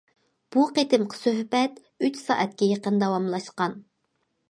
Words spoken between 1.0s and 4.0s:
سۆھبەت ئۈچ سائەتكە يېقىن داۋاملاشقان.